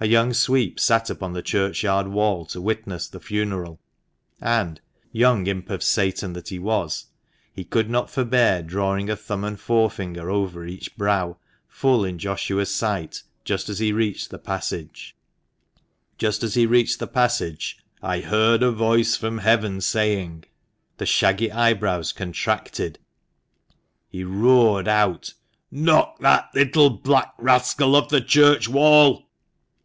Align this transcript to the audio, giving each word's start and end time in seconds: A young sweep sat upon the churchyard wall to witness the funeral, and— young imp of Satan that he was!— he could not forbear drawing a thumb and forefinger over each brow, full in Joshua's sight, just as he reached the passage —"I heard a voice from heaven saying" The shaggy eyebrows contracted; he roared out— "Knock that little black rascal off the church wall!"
A 0.00 0.06
young 0.06 0.34
sweep 0.34 0.78
sat 0.78 1.08
upon 1.08 1.32
the 1.32 1.40
churchyard 1.40 2.08
wall 2.08 2.44
to 2.48 2.60
witness 2.60 3.08
the 3.08 3.18
funeral, 3.18 3.80
and— 4.38 4.78
young 5.24 5.46
imp 5.46 5.70
of 5.70 5.82
Satan 5.82 6.34
that 6.34 6.48
he 6.50 6.58
was!— 6.58 7.06
he 7.56 7.64
could 7.64 7.88
not 7.88 8.10
forbear 8.10 8.62
drawing 8.62 9.08
a 9.08 9.16
thumb 9.16 9.44
and 9.44 9.58
forefinger 9.58 10.28
over 10.28 10.66
each 10.66 10.94
brow, 10.98 11.38
full 11.66 12.04
in 12.04 12.18
Joshua's 12.18 12.70
sight, 12.74 13.22
just 13.44 13.70
as 13.70 13.78
he 13.78 13.92
reached 13.94 14.28
the 14.28 14.36
passage 14.38 15.16
—"I 18.12 18.20
heard 18.20 18.62
a 18.62 18.70
voice 18.72 19.16
from 19.16 19.38
heaven 19.38 19.80
saying" 19.80 20.44
The 20.98 21.06
shaggy 21.06 21.50
eyebrows 21.50 22.12
contracted; 22.12 22.98
he 24.10 24.22
roared 24.22 24.86
out— 24.86 25.32
"Knock 25.70 26.18
that 26.18 26.50
little 26.54 26.90
black 26.90 27.32
rascal 27.38 27.96
off 27.96 28.10
the 28.10 28.20
church 28.20 28.68
wall!" 28.68 29.22